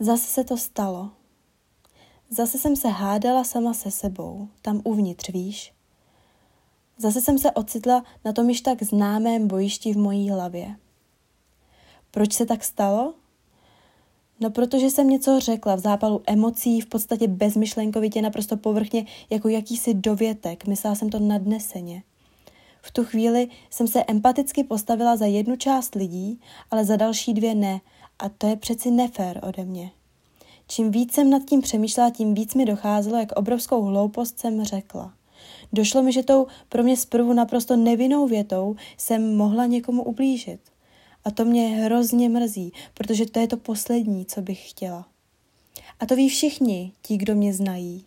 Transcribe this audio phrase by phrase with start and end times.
[0.00, 1.10] Zase se to stalo.
[2.30, 5.72] Zase jsem se hádala sama se sebou, tam uvnitř, víš?
[6.98, 10.76] Zase jsem se ocitla na tom již tak známém bojišti v mojí hlavě.
[12.10, 13.14] Proč se tak stalo?
[14.40, 19.94] No protože jsem něco řekla v zápalu emocí, v podstatě bezmyšlenkovitě, naprosto povrchně, jako jakýsi
[19.94, 20.66] dovětek.
[20.66, 22.02] Myslela jsem to nadneseně.
[22.82, 26.40] V tu chvíli jsem se empaticky postavila za jednu část lidí,
[26.70, 27.80] ale za další dvě ne.
[28.18, 29.90] A to je přeci nefér ode mě.
[30.68, 35.12] Čím víc jsem nad tím přemýšlela, tím víc mi docházelo, jak obrovskou hloupost jsem řekla.
[35.72, 40.60] Došlo mi, že tou pro mě zprvu naprosto nevinnou větou jsem mohla někomu ublížit.
[41.24, 45.06] A to mě hrozně mrzí, protože to je to poslední, co bych chtěla.
[46.00, 48.04] A to ví všichni, ti, kdo mě znají.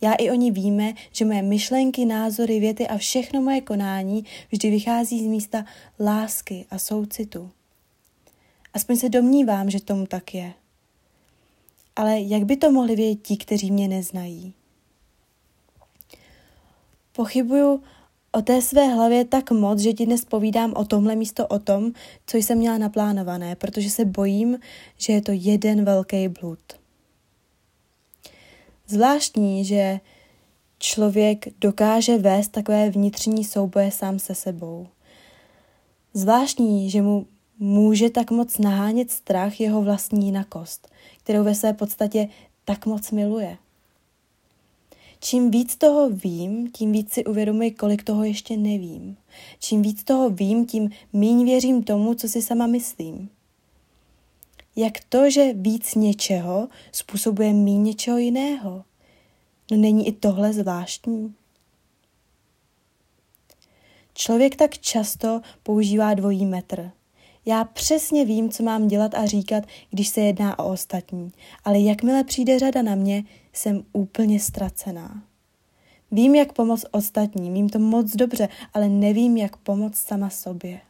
[0.00, 5.24] Já i oni víme, že moje myšlenky, názory, věty a všechno moje konání vždy vychází
[5.24, 5.64] z místa
[6.00, 7.50] lásky a soucitu.
[8.76, 10.52] Aspoň se domnívám, že tomu tak je.
[11.96, 14.52] Ale jak by to mohli vědět ti, kteří mě neznají?
[17.12, 17.82] Pochybuju
[18.32, 21.92] o té své hlavě tak moc, že ti dnes povídám o tomhle místo o tom,
[22.26, 24.58] co jsem měla naplánované, protože se bojím,
[24.96, 26.60] že je to jeden velký blud.
[28.86, 30.00] Zvláštní, že
[30.78, 34.86] člověk dokáže vést takové vnitřní souboje sám se sebou.
[36.14, 37.26] Zvláštní, že mu
[37.58, 42.28] může tak moc nahánět strach jeho vlastní jinakost, kterou ve své podstatě
[42.64, 43.58] tak moc miluje.
[45.20, 49.16] Čím víc toho vím, tím víc si uvědomuji, kolik toho ještě nevím.
[49.58, 53.30] Čím víc toho vím, tím míň věřím tomu, co si sama myslím.
[54.76, 58.84] Jak to, že víc něčeho způsobuje míň něčeho jiného?
[59.70, 61.34] No není i tohle zvláštní?
[64.14, 66.90] Člověk tak často používá dvojí metr.
[67.46, 71.32] Já přesně vím, co mám dělat a říkat, když se jedná o ostatní,
[71.64, 75.22] ale jakmile přijde řada na mě, jsem úplně ztracená.
[76.10, 80.80] Vím, jak pomoct ostatním, vím to moc dobře, ale nevím, jak pomoct sama sobě.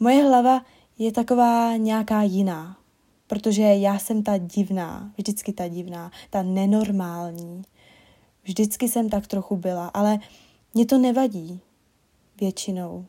[0.00, 0.64] Moje hlava
[0.98, 2.76] je taková nějaká jiná,
[3.26, 7.62] protože já jsem ta divná, vždycky ta divná, ta nenormální.
[8.42, 10.18] Vždycky jsem tak trochu byla, ale
[10.74, 11.60] mě to nevadí
[12.40, 13.06] většinou.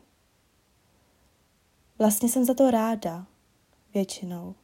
[1.98, 3.26] Vlastně jsem za to ráda
[3.94, 4.54] většinou.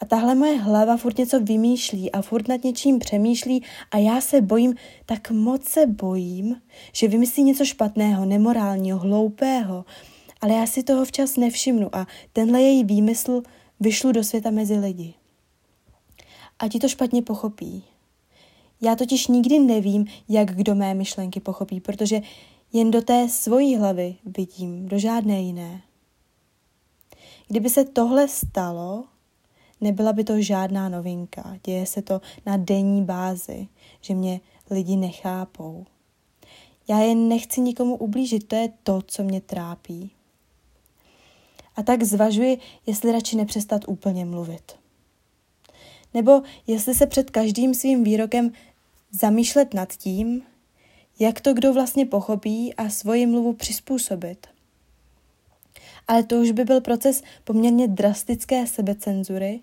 [0.00, 4.40] A tahle moje hlava furt něco vymýšlí a furt nad něčím přemýšlí a já se
[4.40, 4.74] bojím,
[5.06, 9.84] tak moc se bojím, že vymyslí něco špatného, nemorálního, hloupého,
[10.40, 13.42] ale já si toho včas nevšimnu a tenhle její výmysl
[13.80, 15.14] vyšlu do světa mezi lidi.
[16.58, 17.84] A ti to špatně pochopí.
[18.80, 22.20] Já totiž nikdy nevím, jak kdo mé myšlenky pochopí, protože
[22.72, 25.82] jen do té svojí hlavy vidím, do žádné jiné.
[27.48, 29.04] Kdyby se tohle stalo,
[29.80, 31.56] nebyla by to žádná novinka.
[31.64, 33.68] Děje se to na denní bázi,
[34.00, 34.40] že mě
[34.70, 35.86] lidi nechápou.
[36.88, 40.10] Já jen nechci nikomu ublížit, to je to, co mě trápí.
[41.76, 44.72] A tak zvažuji, jestli radši nepřestat úplně mluvit.
[46.14, 48.52] Nebo jestli se před každým svým výrokem
[49.10, 50.42] zamýšlet nad tím,
[51.18, 54.53] jak to kdo vlastně pochopí a svoji mluvu přizpůsobit.
[56.08, 59.60] Ale to už by byl proces poměrně drastické sebecenzury.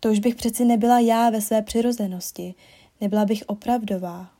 [0.00, 2.54] To už bych přeci nebyla já ve své přirozenosti,
[3.00, 4.30] nebyla bych opravdová.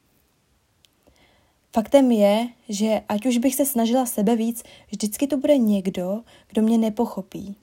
[1.74, 6.62] Faktem je, že ať už bych se snažila sebe víc, vždycky to bude někdo, kdo
[6.62, 7.56] mě nepochopí.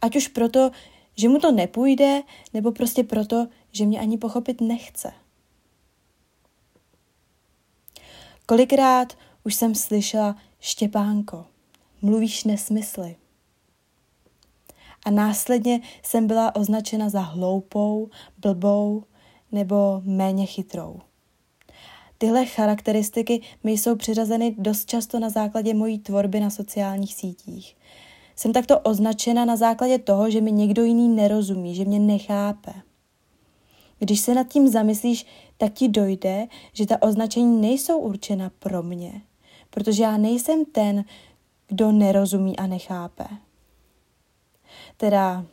[0.00, 0.70] Ať už proto,
[1.16, 2.22] že mu to nepůjde,
[2.54, 5.12] nebo prostě proto, že mě ani pochopit nechce.
[8.46, 11.46] Kolikrát už jsem slyšela Štěpánko,
[12.04, 13.16] mluvíš nesmysly.
[15.04, 19.04] A následně jsem byla označena za hloupou, blbou
[19.52, 21.00] nebo méně chytrou.
[22.18, 27.76] Tyhle charakteristiky mi jsou přiřazeny dost často na základě mojí tvorby na sociálních sítích.
[28.36, 32.72] Jsem takto označena na základě toho, že mi někdo jiný nerozumí, že mě nechápe.
[33.98, 35.26] Když se nad tím zamyslíš,
[35.56, 39.22] tak ti dojde, že ta označení nejsou určena pro mě,
[39.70, 41.04] protože já nejsem ten,
[41.68, 43.24] kdo nerozumí a nechápe.
[44.96, 45.46] Teda,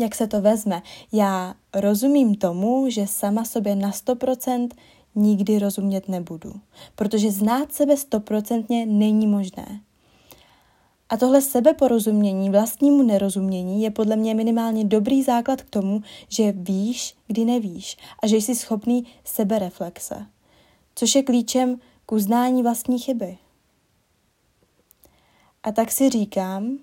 [0.00, 0.82] jak se to vezme,
[1.12, 4.68] já rozumím tomu, že sama sobě na 100%
[5.14, 6.54] nikdy rozumět nebudu,
[6.94, 9.80] protože znát sebe stoprocentně není možné.
[11.08, 17.16] A tohle sebeporozumění, vlastnímu nerozumění je podle mě minimálně dobrý základ k tomu, že víš,
[17.26, 20.26] kdy nevíš a že jsi schopný sebereflexe,
[20.94, 23.38] což je klíčem k uznání vlastní chyby.
[25.66, 26.78] A tak si říkám,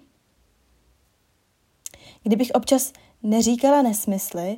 [2.23, 2.93] Kdybych občas
[3.23, 4.57] neříkala nesmysly,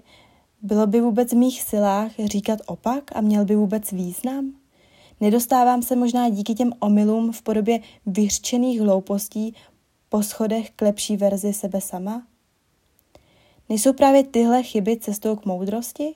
[0.62, 4.54] bylo by vůbec v mých silách říkat opak a měl by vůbec význam?
[5.22, 9.56] Nedostávám se možná díky těm omylům v podobě vyřčených hloupostí
[10.10, 12.28] po schodech k lepší verzi sebe sama?
[13.69, 16.16] Nejsou právě tyhle chyby cestou k moudrosti?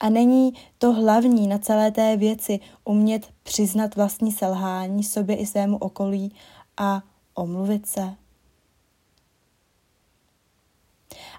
[0.00, 5.76] A není to hlavní na celé té věci umět přiznat vlastní selhání sobě i svému
[5.76, 6.32] okolí
[6.76, 7.02] a
[7.34, 8.14] omluvit se?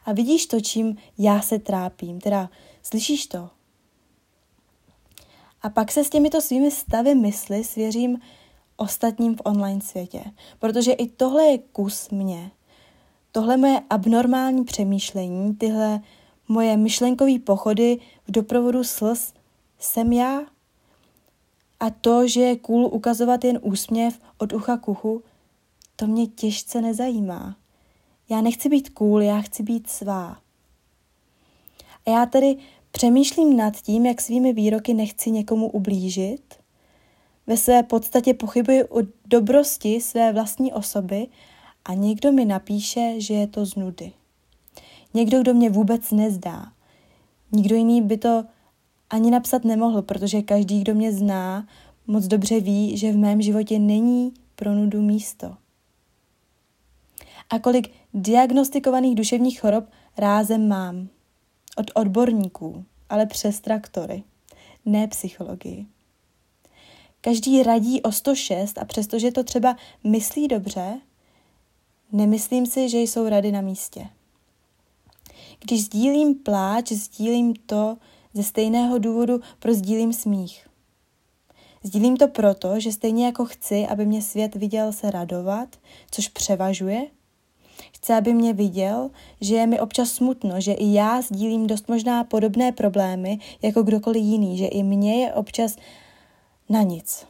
[0.06, 2.50] A vidíš to, čím já se trápím, teda
[2.84, 3.50] slyšíš to?
[5.62, 8.20] A pak se s těmito svými stavy mysli svěřím
[8.78, 10.24] ostatním v online světě,
[10.60, 12.52] protože i tohle je kus mě.
[13.32, 16.02] Tohle moje abnormální přemýšlení, tyhle
[16.50, 19.34] moje myšlenkové pochody v doprovodu slz
[19.80, 20.42] jsem já.
[21.80, 25.24] A to, že je cool ukazovat jen úsměv od ucha k uchu,
[25.96, 27.56] to mě těžce nezajímá.
[28.30, 30.40] Já nechci být cool, já chci být svá.
[32.06, 32.58] A já tedy
[32.92, 36.56] přemýšlím nad tím, jak svými výroky nechci někomu ublížit.
[37.48, 41.28] Ve své podstatě pochybuji o dobrosti své vlastní osoby
[41.86, 44.12] a někdo mi napíše, že je to z nudy.
[45.14, 46.72] Někdo, kdo mě vůbec nezdá.
[47.52, 48.44] Nikdo jiný by to
[49.10, 51.68] ani napsat nemohl, protože každý, kdo mě zná,
[52.08, 55.56] moc dobře ví, že v mém životě není pro nudu místo.
[57.50, 59.86] A kolik diagnostikovaných duševních chorob
[60.18, 61.08] rázem mám.
[61.78, 64.24] Od odborníků, ale přes traktory,
[64.86, 65.86] ne psychologii.
[67.22, 71.00] Každý radí o 106 a přestože to třeba myslí dobře,
[72.12, 74.10] nemyslím si, že jsou rady na místě.
[75.60, 77.98] Když sdílím pláč, sdílím to
[78.34, 80.68] ze stejného důvodu, pro sdílím smích.
[81.84, 85.76] Sdílím to proto, že stejně jako chci, aby mě svět viděl se radovat,
[86.12, 87.08] což převažuje,
[87.94, 89.10] chce, aby mě viděl,
[89.42, 94.24] že je mi občas smutno, že i já sdílím dost možná podobné problémy jako kdokoliv
[94.24, 95.76] jiný, že i mně je občas
[96.70, 97.26] na nic.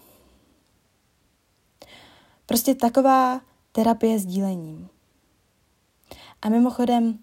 [2.46, 3.42] Prostě taková
[3.72, 4.90] terapie sdílením.
[6.42, 7.20] A mimochodem,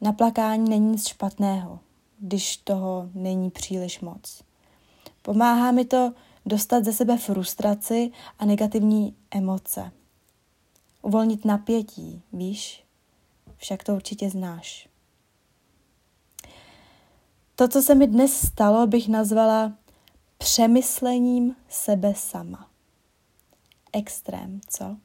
[0.00, 1.78] na plakání není nic špatného,
[2.18, 4.42] když toho není příliš moc.
[5.22, 6.12] Pomáhá mi to
[6.46, 9.92] dostat ze sebe frustraci a negativní emoce.
[11.02, 12.84] Uvolnit napětí, víš?
[13.56, 14.88] Však to určitě znáš.
[17.54, 19.72] To, co se mi dnes stalo, bych nazvala
[20.38, 22.70] přemyslením sebe sama.
[23.92, 24.96] Extrém, co?